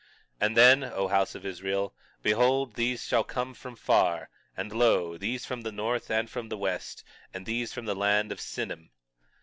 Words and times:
21:12 0.39 0.47
And 0.47 0.57
then, 0.57 0.83
O 0.83 1.07
house 1.09 1.35
of 1.35 1.45
Israel, 1.45 1.93
behold, 2.23 2.73
these 2.73 3.05
shall 3.05 3.23
come 3.23 3.53
from 3.53 3.75
far; 3.75 4.31
and 4.57 4.73
lo, 4.73 5.15
these 5.15 5.45
from 5.45 5.61
the 5.61 5.71
north 5.71 6.09
and 6.09 6.27
from 6.27 6.49
the 6.49 6.57
west; 6.57 7.03
and 7.35 7.45
these 7.45 7.71
from 7.71 7.85
the 7.85 7.93
land 7.93 8.31
of 8.31 8.39
Sinim. 8.41 8.89